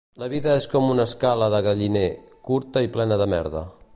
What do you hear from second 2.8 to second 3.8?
i plena de merda.